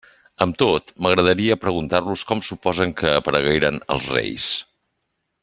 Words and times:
Amb 0.43 0.55
tot, 0.61 0.87
m'agradaria 1.05 1.57
preguntar-los 1.65 2.23
com 2.31 2.41
suposen 2.49 2.95
que 3.03 3.13
aparegueren 3.19 3.79
els 3.97 4.09
reis. 4.17 4.51